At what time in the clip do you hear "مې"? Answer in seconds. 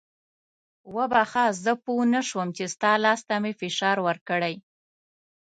3.41-3.53